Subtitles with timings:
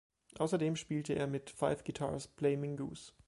[0.39, 3.13] Außerdem spielte er mit "Five Guitars Play Mingus".